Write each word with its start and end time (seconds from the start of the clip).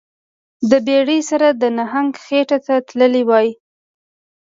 د 0.69 0.71
بیړۍ 0.85 1.19
سره 1.29 1.47
د 1.61 1.63
نهنګ 1.77 2.11
خیټې 2.25 2.57
ته 2.65 2.75
تللی 2.87 3.23
وای 3.29 3.47